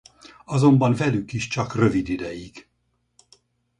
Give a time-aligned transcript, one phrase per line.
[0.45, 2.67] Azonban velük is csak rövid ideig.